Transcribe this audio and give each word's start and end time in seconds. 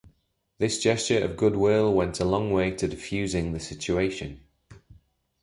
This 0.57 0.81
gesture 0.81 1.19
of 1.23 1.37
goodwill 1.37 1.93
went 1.93 2.19
a 2.19 2.25
long 2.25 2.51
way 2.51 2.71
to 2.71 2.87
defusing 2.87 3.53
the 3.53 3.59
situation. 3.59 4.41